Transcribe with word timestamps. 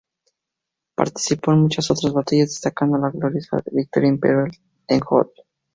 Participó 0.95 1.51
en 1.51 1.59
muchas 1.59 1.91
otras 1.91 2.11
batallas, 2.11 2.47
destacando 2.49 2.97
la 2.97 3.11
gloriosa 3.11 3.57
victoria 3.71 4.09
imperial 4.09 4.49
en 4.87 4.99
Hoth. 5.07 5.29